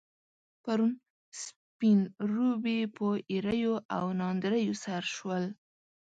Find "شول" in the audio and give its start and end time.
5.15-5.43